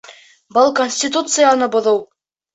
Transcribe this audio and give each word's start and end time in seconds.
Был 0.57 0.73
конституцияны 0.79 1.69
боҙоу! 1.79 2.03